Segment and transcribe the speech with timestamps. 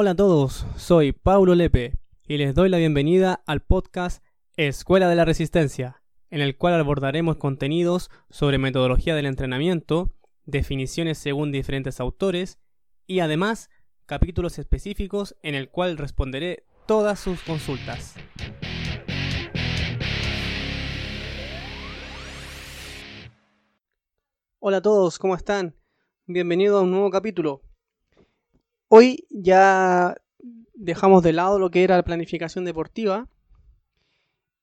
[0.00, 4.22] Hola a todos, soy Paulo Lepe y les doy la bienvenida al podcast
[4.56, 10.12] Escuela de la Resistencia, en el cual abordaremos contenidos sobre metodología del entrenamiento,
[10.44, 12.60] definiciones según diferentes autores
[13.08, 13.70] y además
[14.06, 18.14] capítulos específicos en el cual responderé todas sus consultas.
[24.60, 25.74] Hola a todos, ¿cómo están?
[26.26, 27.67] Bienvenido a un nuevo capítulo.
[28.90, 30.16] Hoy ya
[30.72, 33.28] dejamos de lado lo que era la planificación deportiva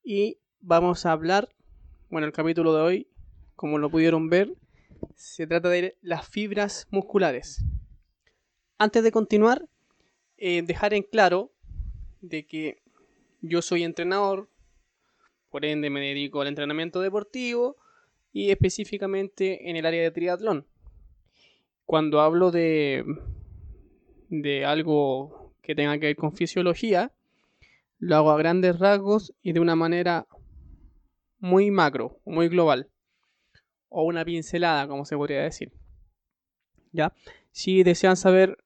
[0.03, 1.49] y vamos a hablar,
[2.09, 3.07] bueno, el capítulo de hoy,
[3.55, 4.51] como lo pudieron ver,
[5.13, 7.63] se trata de las fibras musculares.
[8.79, 9.69] Antes de continuar,
[10.37, 11.51] eh, dejar en claro
[12.21, 12.81] de que
[13.41, 14.49] yo soy entrenador,
[15.51, 17.77] por ende me dedico al entrenamiento deportivo
[18.33, 20.65] y específicamente en el área de triatlón.
[21.85, 23.05] Cuando hablo de,
[24.29, 27.11] de algo que tenga que ver con fisiología,
[27.99, 30.27] lo hago a grandes rasgos y de una manera
[31.39, 32.89] muy macro, muy global,
[33.89, 35.71] o una pincelada, como se podría decir.
[36.91, 37.13] ¿Ya?
[37.51, 38.57] Si desean saber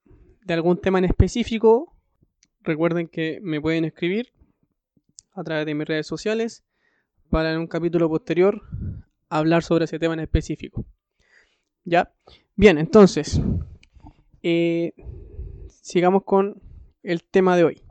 [0.44, 1.94] de algún tema en específico,
[2.62, 4.32] recuerden que me pueden escribir
[5.32, 6.64] a través de mis redes sociales
[7.28, 8.62] para en un capítulo posterior
[9.28, 10.84] hablar sobre ese tema en específico.
[11.84, 12.12] ¿Ya?
[12.56, 13.40] Bien, entonces,
[14.42, 14.92] eh,
[15.80, 16.60] sigamos con
[17.02, 17.82] el tema de hoy.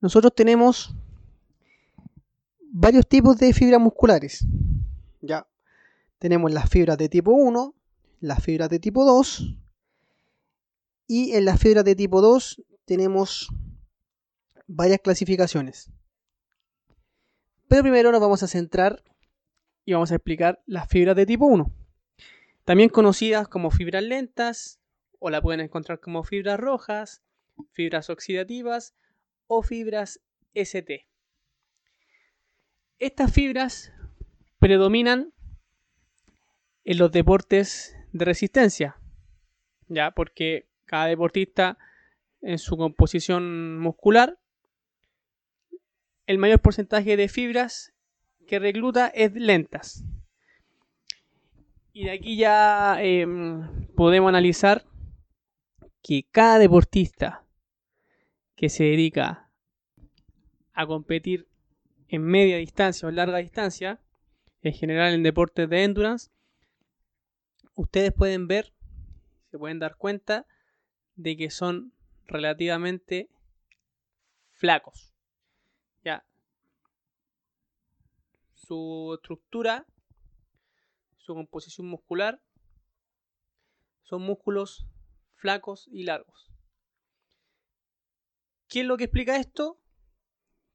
[0.00, 0.94] Nosotros tenemos
[2.60, 4.46] varios tipos de fibras musculares.
[5.20, 5.46] Ya
[6.18, 7.74] tenemos las fibras de tipo 1,
[8.20, 9.56] las fibras de tipo 2
[11.06, 13.48] y en las fibras de tipo 2 tenemos
[14.66, 15.90] varias clasificaciones.
[17.68, 19.02] Pero primero nos vamos a centrar
[19.84, 21.70] y vamos a explicar las fibras de tipo 1.
[22.64, 24.80] También conocidas como fibras lentas,
[25.26, 27.22] o la pueden encontrar como fibras rojas,
[27.72, 28.94] fibras oxidativas
[29.46, 30.20] o fibras
[30.52, 31.06] ST.
[32.98, 33.90] Estas fibras
[34.58, 35.32] predominan
[36.84, 38.98] en los deportes de resistencia,
[39.88, 41.78] ya porque cada deportista
[42.42, 44.38] en su composición muscular
[46.26, 47.94] el mayor porcentaje de fibras
[48.46, 50.04] que recluta es lentas.
[51.94, 54.84] Y de aquí ya em, podemos analizar
[56.04, 57.46] que cada deportista
[58.56, 59.50] que se dedica
[60.74, 61.48] a competir
[62.08, 64.02] en media distancia o larga distancia,
[64.60, 66.30] en general en deportes de endurance,
[67.74, 68.74] ustedes pueden ver,
[69.50, 70.46] se pueden dar cuenta
[71.16, 71.94] de que son
[72.26, 73.30] relativamente
[74.50, 75.14] flacos.
[76.04, 76.22] Ya.
[78.52, 79.86] Su estructura,
[81.16, 82.42] su composición muscular,
[84.02, 84.86] son músculos
[85.44, 86.50] flacos y largos.
[88.66, 89.78] ¿Qué es lo que explica esto?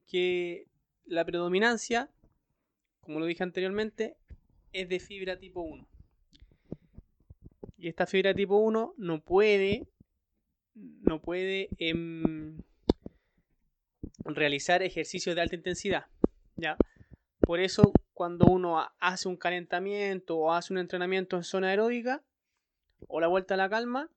[0.05, 0.67] Que
[1.05, 2.11] la predominancia,
[2.99, 4.15] como lo dije anteriormente,
[4.71, 5.87] es de fibra tipo 1.
[7.77, 9.87] Y esta fibra tipo 1 no puede,
[10.75, 12.61] no puede em,
[14.23, 16.05] realizar ejercicios de alta intensidad.
[16.57, 16.77] ¿ya?
[17.39, 22.23] Por eso, cuando uno hace un calentamiento o hace un entrenamiento en zona aeróbica
[23.07, 24.11] o la vuelta a la calma,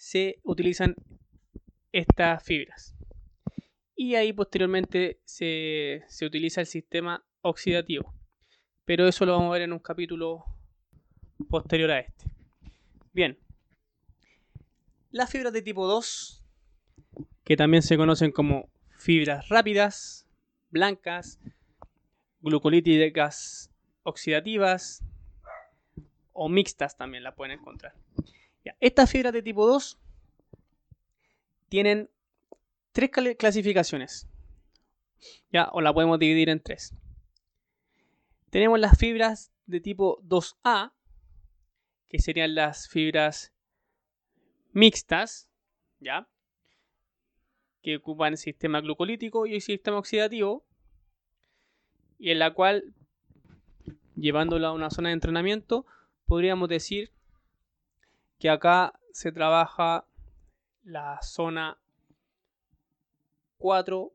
[0.00, 0.94] se utilizan
[1.92, 2.94] estas fibras.
[3.94, 8.14] Y ahí posteriormente se, se utiliza el sistema oxidativo.
[8.86, 10.42] Pero eso lo vamos a ver en un capítulo
[11.50, 12.24] posterior a este.
[13.12, 13.38] Bien.
[15.10, 16.46] Las fibras de tipo 2,
[17.44, 20.26] que también se conocen como fibras rápidas,
[20.70, 21.38] blancas,
[22.40, 23.70] glucolíticas
[24.04, 25.04] oxidativas
[26.32, 27.92] o mixtas también la pueden encontrar.
[28.80, 29.98] Estas fibras de tipo 2
[31.68, 32.10] tienen
[32.92, 34.28] tres clasificaciones.
[35.52, 36.94] Ya, o la podemos dividir en tres.
[38.50, 40.92] Tenemos las fibras de tipo 2A,
[42.08, 43.52] que serían las fibras
[44.72, 45.48] mixtas,
[46.00, 46.28] ¿ya?
[47.82, 50.64] Que ocupan el sistema glucolítico y el sistema oxidativo,
[52.18, 52.94] y en la cual,
[54.16, 55.86] llevándola a una zona de entrenamiento,
[56.26, 57.12] podríamos decir
[58.40, 60.06] que acá se trabaja
[60.82, 61.78] la zona
[63.58, 64.12] 4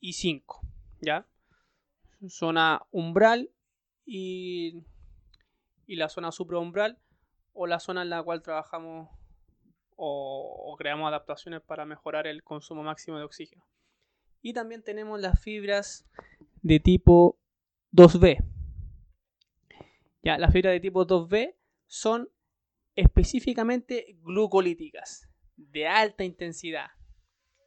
[0.00, 0.60] y 5,
[1.00, 1.24] ¿ya?
[2.28, 3.50] Zona umbral
[4.04, 4.82] y,
[5.86, 6.98] y la zona supraumbral
[7.52, 9.08] o la zona en la cual trabajamos
[9.94, 13.64] o, o, creamos adaptaciones para mejorar el consumo máximo de oxígeno.
[14.42, 16.06] Y también tenemos las fibras
[16.62, 17.38] de tipo
[17.92, 18.44] 2B.
[20.24, 21.54] Ya, las fibras de tipo 2B
[21.86, 22.28] son
[22.96, 26.90] específicamente glucolíticas, de alta intensidad.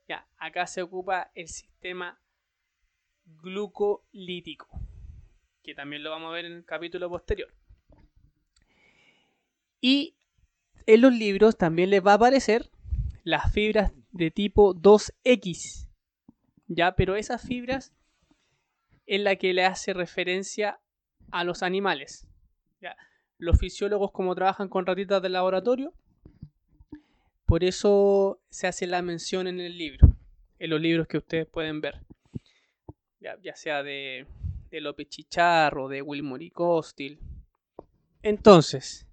[0.08, 2.20] Ya, acá se ocupa el sistema
[3.26, 4.68] glucolítico,
[5.64, 7.54] que también lo vamos a ver en el capítulo posterior.
[9.80, 10.16] Y
[10.88, 12.70] en los libros también les va a aparecer
[13.24, 15.88] las fibras de tipo 2X.
[16.68, 17.94] Ya, pero esas fibras
[19.06, 20.80] es la que le hace referencia
[21.32, 22.28] a los animales.
[23.40, 25.94] Los fisiólogos como trabajan con ratitas del laboratorio,
[27.46, 30.10] por eso se hace la mención en el libro,
[30.60, 32.06] en los libros que ustedes pueden ver.
[33.20, 34.28] Ya, sea de,
[34.70, 37.20] de López Chicharro, de Wilmore y Costil.
[38.22, 39.08] Entonces,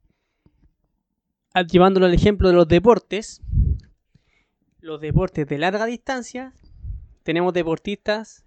[1.71, 3.41] llevándolo al ejemplo de los deportes,
[4.81, 6.53] los deportes de larga distancia,
[7.23, 8.45] tenemos deportistas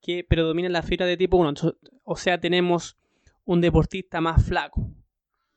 [0.00, 1.54] que predomina la fibra de tipo 1.
[2.04, 2.96] o sea, tenemos
[3.44, 4.90] un deportista más flaco.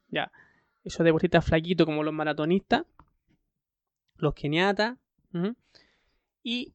[0.10, 0.32] Ya,
[0.84, 2.86] esos deportistas flaquitos como los maratonistas,
[4.16, 4.98] los keniatas.
[6.44, 6.74] Y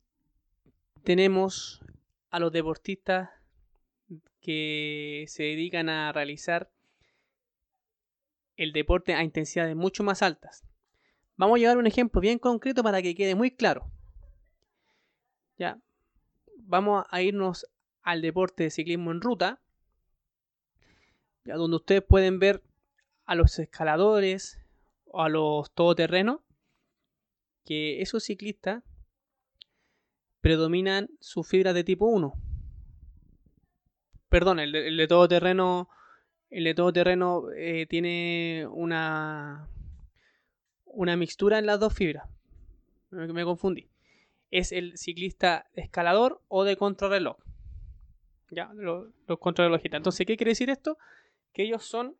[1.02, 1.82] tenemos
[2.30, 3.30] a los deportistas
[4.40, 6.70] que se dedican a realizar
[8.56, 10.64] el deporte a intensidades mucho más altas.
[11.36, 13.90] Vamos a llevar un ejemplo bien concreto para que quede muy claro.
[15.58, 15.80] Ya,
[16.58, 17.66] vamos a irnos
[18.02, 19.60] al deporte de ciclismo en ruta,
[21.44, 22.62] ya donde ustedes pueden ver
[23.24, 24.58] a los escaladores
[25.06, 26.40] o a los todoterrenos,
[27.64, 28.82] que esos ciclistas
[30.40, 32.32] predominan sus fibras de tipo 1.
[34.28, 35.88] Perdón, el de, el todoterreno,
[36.50, 39.68] el de todoterreno eh, tiene una,
[40.84, 42.28] una mixtura en las dos fibras.
[43.10, 43.92] me confundí
[44.52, 47.38] es el ciclista escalador o de contrarreloj.
[48.50, 49.08] Ya, los,
[49.40, 49.98] contrarrelojistas.
[49.98, 50.98] Entonces, ¿qué quiere decir esto?
[51.52, 52.16] Que ellos son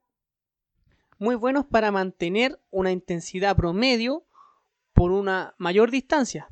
[1.19, 4.27] muy buenos para mantener una intensidad promedio
[4.93, 6.49] por una mayor distancia.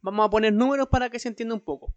[0.00, 1.94] Vamos a poner números para que se entienda un poco.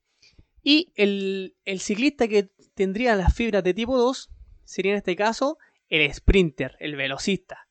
[0.63, 4.29] Y el, ciclista que tendría las fibras de tipo 2
[4.63, 5.57] sería en este caso
[5.89, 7.67] el sprinter, el velocista.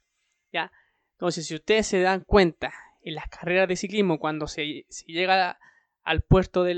[0.52, 0.70] ¿ya?
[1.12, 2.72] Entonces, si ustedes se dan cuenta
[3.02, 5.58] en las carreras de ciclismo, cuando se, llega
[6.02, 6.24] al,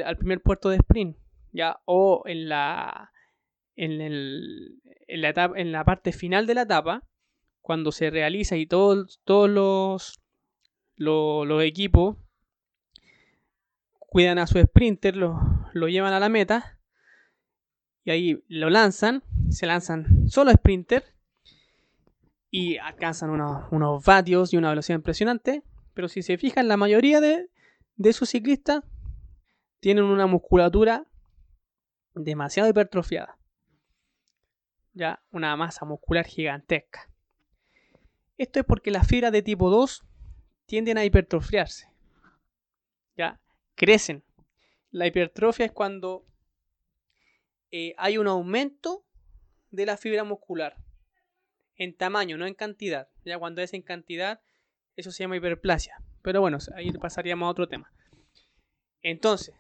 [0.05, 1.17] al primer puerto de sprint,
[1.53, 3.13] ya, o en la,
[3.79, 7.05] en, la parte final de la etapa,
[7.61, 10.19] cuando se realiza y todos, los,
[11.63, 12.17] equipos
[13.99, 16.79] cuidan a su sprinter, lo, llevan a la meta
[18.05, 21.15] y ahí lo lanzan, se lanzan solo sprinter
[22.51, 25.63] y alcanzan unos, unos vatios y una velocidad impresionante
[25.99, 27.51] pero si se fijan, la mayoría de,
[27.99, 28.85] esos ciclistas
[29.81, 31.09] tienen una musculatura
[32.15, 33.37] demasiado hipertrofiada.
[34.99, 37.09] Ya, una masa muscular gigantesca.
[38.37, 40.05] Esto es porque las fibras de tipo 2
[40.67, 41.89] tienden a hipertrofiarse.
[43.17, 43.41] Ya,
[43.77, 44.25] crecen.
[44.91, 46.27] La hipertrofia es cuando
[47.71, 49.05] eh, hay un aumento
[49.71, 50.75] de la fibra muscular
[51.77, 53.09] en tamaño, no en cantidad.
[53.25, 54.41] Ya cuando es en cantidad
[54.97, 56.03] eso se llama hiperplasia.
[56.23, 57.93] Pero bueno, ahí pasaríamos a otro tema.
[59.03, 59.55] Entonces,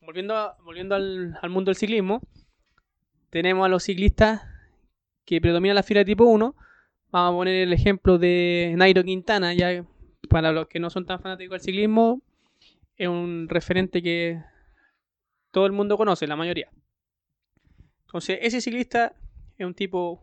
[0.00, 2.22] volviendo, volviendo al, mundo del ciclismo,
[3.28, 4.40] tenemos a los ciclistas
[5.28, 6.56] que predominan la fibra tipo 1.
[7.10, 9.84] Vamos a poner el ejemplo de Nairo Quintana, ya
[10.30, 12.22] para los que no son tan fanáticos del ciclismo,
[12.96, 14.42] es un referente que
[15.50, 16.70] todo el mundo conoce, la mayoría.
[18.06, 19.14] Entonces, ese ciclista
[19.58, 20.22] es un tipo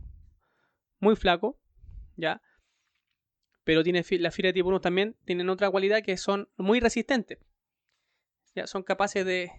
[1.00, 1.60] muy flaco,
[2.15, 2.41] ya,
[3.63, 7.38] pero tiene la fibra tipo 1 también tienen otra cualidad que son muy resistentes.
[8.56, 9.51] Ya, son capaces de,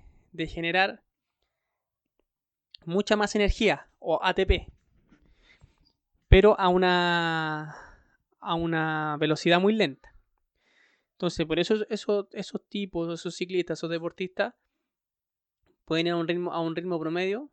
[0.49, 1.05] generar
[2.85, 4.76] mucha más energía o ATP,
[6.29, 7.77] pero a una,
[8.41, 10.15] a una velocidad muy lenta.
[11.13, 14.55] Entonces, por eso esos, esos tipos, esos ciclistas, esos deportistas,
[15.87, 17.51] pueden ir a un ritmo, a un ritmo promedio,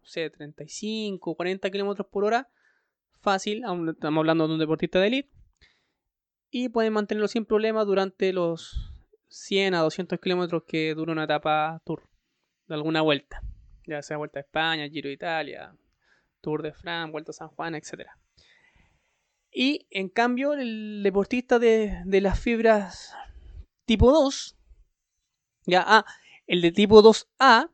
[0.00, 2.48] no sé, 35, 40 kilómetros por hora,
[3.20, 5.30] fácil, estamos hablando de un deportista de élite,
[6.50, 8.92] y pueden mantenerlo sin problema durante los
[9.28, 12.08] 100 a 200 kilómetros que dura una etapa tour
[12.66, 13.42] de alguna vuelta,
[13.86, 15.76] ya sea vuelta a España, Giro de Italia,
[16.46, 18.08] Tour de France, vuelta a San Juan, etc.
[19.50, 23.16] Y en cambio, el deportista de, las fibras
[23.84, 24.56] tipo 2,
[25.66, 26.04] ya, ah,
[26.46, 27.70] el de tipo 2A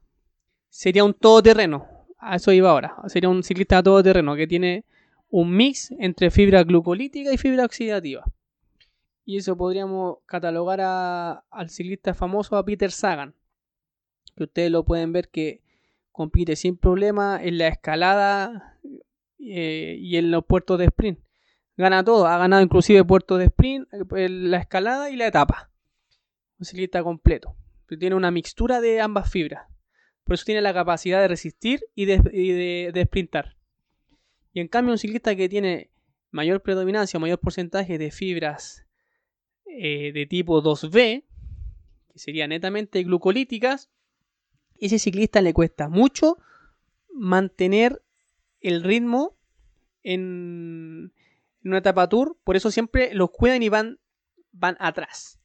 [0.71, 1.87] sería un todoterreno.
[2.17, 2.97] A eso iba ahora.
[3.09, 4.87] Sería un ciclista todoterreno que tiene
[5.29, 8.25] un mix entre fibra glucolítica y fibra oxidativa.
[9.27, 13.35] Y eso podríamos catalogar al ciclista famoso, a Peter Sagan.
[14.35, 15.62] Que ustedes lo pueden ver que
[16.13, 18.79] compite sin problema en la escalada
[19.39, 21.19] eh, y en los puertos de sprint.
[21.77, 22.27] gana todo.
[22.27, 25.71] Ha ganado inclusive puertos de sprint, la escalada y la etapa.
[26.59, 27.57] Un ciclista completo.
[27.99, 29.67] Tiene una mixtura de ambas fibras.
[30.25, 33.57] Por eso tiene la capacidad de resistir y de, sprintar.
[34.53, 35.91] Y en cambio un ciclista que tiene
[36.31, 38.87] mayor predominancia mayor porcentaje de fibras
[39.67, 41.25] eh, de tipo 2B,
[42.13, 43.91] que serían netamente glucolíticas,
[44.87, 46.39] ese ciclista le cuesta mucho
[47.15, 48.03] mantener
[48.61, 49.37] el ritmo
[50.03, 51.13] en,
[51.65, 52.37] una etapa tour.
[52.43, 54.01] Por eso siempre los cuidan y van,
[54.51, 55.39] van atrás.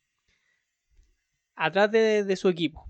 [1.56, 2.88] Atrás de, su equipo.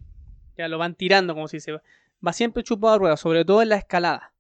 [0.58, 1.82] Ya lo van tirando como si se va.
[2.26, 4.34] Va siempre chupado a rueda, sobre todo en la escalada.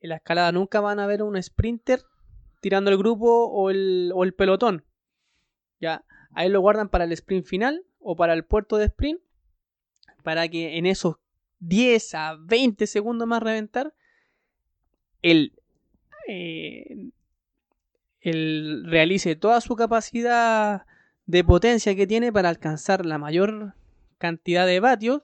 [0.00, 2.02] En la escalada nunca van a ver un sprinter
[2.60, 4.84] tirando el grupo o el, o el pelotón.
[5.80, 9.20] Ya, ahí lo guardan para el sprint final o para el puerto de sprint.
[10.22, 11.16] Para que en esos
[11.60, 13.94] 10 a 20 segundos más reventar,
[15.22, 15.52] el,
[16.28, 17.10] eh,
[18.20, 20.86] el realice toda su capacidad
[21.26, 23.74] de potencia que tiene para alcanzar la mayor
[24.18, 25.22] cantidad de vatios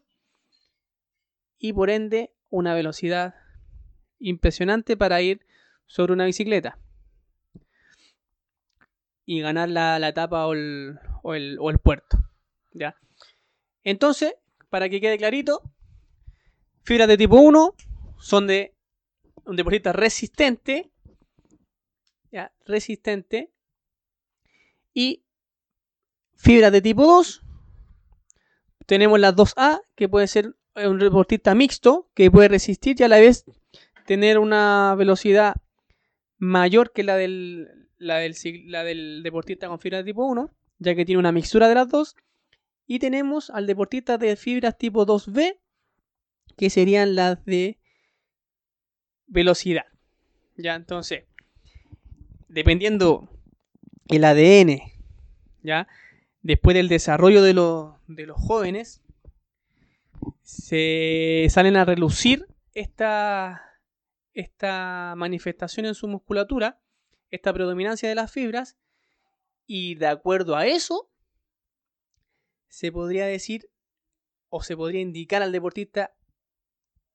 [1.58, 3.34] y por ende una velocidad
[4.18, 5.46] impresionante para ir
[5.86, 6.78] sobre una bicicleta
[9.24, 11.34] y ganar la, etapa o el, o
[11.70, 12.18] el, puerto.
[12.72, 12.96] ¿ya?
[13.84, 14.34] Entonces,
[14.68, 15.62] para que quede clarito,
[16.82, 17.74] fibras de tipo 1
[18.18, 18.74] son de
[19.44, 20.90] un deportista resistente,
[22.30, 22.52] ¿ya?
[22.64, 23.52] resistente,
[24.94, 25.24] y
[26.34, 27.42] fibras de tipo 2,
[28.86, 33.18] tenemos las 2A, que puede ser un deportista mixto, que puede resistir y a la
[33.18, 33.44] vez
[34.06, 35.56] tener una velocidad
[36.38, 41.20] mayor que la del, la del, deportista con fibras de tipo 1, ya que tiene
[41.20, 42.16] una mixtura de las dos.
[42.86, 45.58] Y tenemos al deportista de fibras tipo 2B,
[46.56, 47.78] que serían las de
[49.26, 49.86] velocidad.
[50.56, 51.24] Ya, entonces,
[52.48, 53.28] dependiendo
[54.08, 54.80] el ADN,
[55.62, 55.88] ya,
[56.42, 57.54] después del desarrollo de,
[58.08, 59.02] de los jóvenes,
[60.42, 63.62] se salen a relucir esta,
[64.34, 66.80] esta manifestación en su musculatura,
[67.30, 68.76] esta predominancia de las fibras,
[69.66, 71.10] y de acuerdo a eso,
[72.68, 73.70] se podría decir
[74.48, 76.14] o se podría indicar al deportista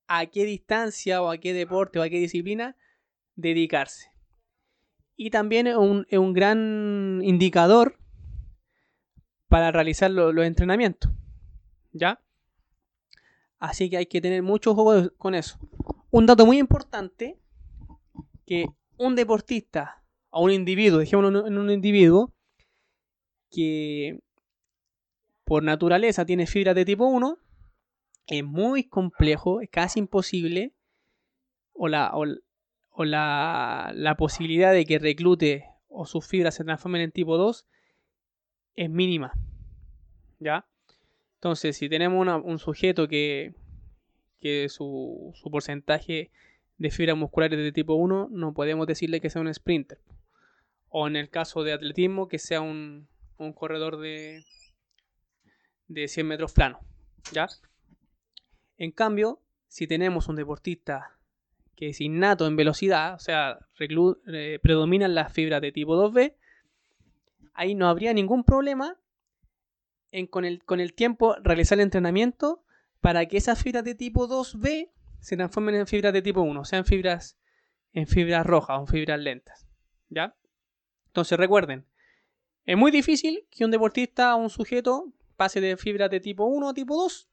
[0.08, 2.76] a qué distancia o a qué deporte o a qué disciplina
[3.36, 4.12] dedicarse.
[5.16, 7.98] Y también es un, gran indicador
[9.48, 11.12] para realizar los entrenamientos.
[11.92, 12.22] ¿Ya?
[13.60, 15.58] Así que hay que tener mucho ojo con eso.
[16.12, 17.40] Un dato muy importante,
[18.46, 22.34] que un deportista o un individuo, dejémoslo en un individuo,
[23.50, 24.20] que
[25.44, 27.40] por naturaleza tiene fibras de tipo 1,
[28.28, 30.74] es muy complejo, es casi imposible,
[31.74, 37.12] o la, o, la, la posibilidad de que reclute o sus fibras se transformen en
[37.12, 37.68] tipo 2
[38.76, 39.34] es mínima.
[40.40, 40.68] ¿Ya?
[41.36, 43.54] Entonces, si tenemos un sujeto que,
[44.40, 46.32] que su, su, porcentaje
[46.78, 50.00] de fibras musculares de tipo 1, no podemos decirle que sea un sprinter.
[50.90, 53.08] O en el caso de atletismo, que sea un,
[53.38, 54.44] un corredor de,
[55.88, 56.80] de 100 metros plano.
[57.32, 57.48] ¿Ya?
[58.78, 61.18] En cambio, si tenemos un deportista
[61.76, 66.36] que es innato en velocidad, o sea, eh, predominan las fibras de tipo 2B,
[67.54, 68.98] ahí no habría ningún problema
[70.12, 72.64] en con el, con el tiempo realizar el entrenamiento
[73.02, 76.86] para que esas fibras de tipo 2B se transformen en fibras de tipo 1, sean
[76.86, 77.38] fibras
[77.94, 79.68] en fibras rojas o en fibras lentas.
[80.10, 80.36] ¿Ya?
[81.08, 81.86] Entonces recuerden,
[82.66, 86.70] es muy difícil que un deportista o un sujeto pase de fibras de tipo 1
[86.70, 87.30] a tipo 2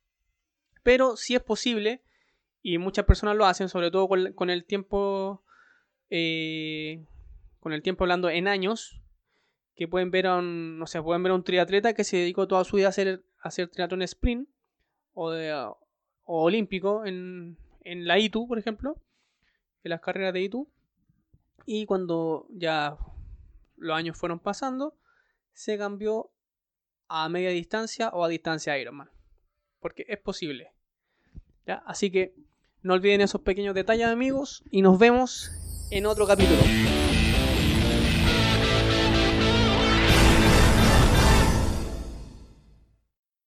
[0.85, 2.05] pero si es posible,
[2.63, 5.43] y muchas personas lo hacen, sobre todo con, el tiempo,
[6.11, 7.05] eh,
[7.59, 9.03] con el tiempo hablando en años,
[9.75, 12.63] que pueden ver a un, no sé, pueden ver un triatleta que se dedicó toda
[12.65, 14.49] su vida a hacer, a hacer triatlón sprint
[15.15, 15.33] o,
[16.25, 19.01] o olímpico en, en la ITU, por ejemplo,
[19.83, 20.71] en las carreras de ITU.
[21.67, 22.99] Y cuando ya
[23.77, 24.97] los años fueron pasando,
[25.53, 26.31] se cambió
[27.09, 29.11] a media distancia o a distancia Ironman.
[29.81, 30.74] Porque es posible.
[31.87, 32.35] Así que
[32.83, 35.51] no olviden esos pequeños detalles amigos y nos vemos
[35.91, 36.61] en otro capítulo.